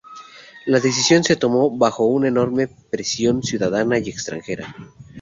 La 0.65 0.79
decisión 0.79 1.23
se 1.23 1.35
tomó 1.35 1.77
bajo 1.77 2.05
una 2.05 2.27
enorme 2.29 2.67
presión 2.89 3.43
ciudadana 3.43 3.99
y 3.99 4.09
extranjera. 4.09 4.75